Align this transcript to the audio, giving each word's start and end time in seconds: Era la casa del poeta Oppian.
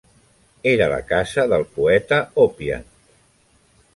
Era 0.69 0.87
la 0.93 0.97
casa 1.09 1.43
del 1.51 1.67
poeta 1.75 2.21
Oppian. 2.47 2.89